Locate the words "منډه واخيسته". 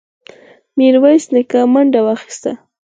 1.73-2.51